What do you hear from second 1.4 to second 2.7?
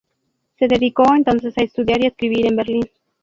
a estudiar y escribir en